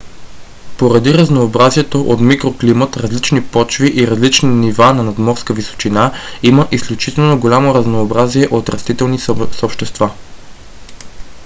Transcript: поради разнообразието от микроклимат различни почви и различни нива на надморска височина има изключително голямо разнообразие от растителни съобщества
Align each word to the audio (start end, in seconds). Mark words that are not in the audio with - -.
поради 0.77 1.13
разнообразието 1.13 2.01
от 2.01 2.21
микроклимат 2.21 2.97
различни 2.97 3.43
почви 3.43 3.91
и 4.01 4.07
различни 4.07 4.49
нива 4.49 4.93
на 4.93 5.03
надморска 5.03 5.53
височина 5.53 6.13
има 6.43 6.67
изключително 6.71 7.39
голямо 7.39 7.73
разнообразие 7.73 8.47
от 8.51 8.69
растителни 8.69 9.19
съобщества 9.51 10.11